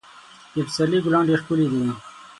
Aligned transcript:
د 0.53 0.55
پسرلي 0.67 0.99
ګلان 1.05 1.23
ډېر 1.29 1.39
ښکلي 1.43 1.65
دي. 1.71 1.83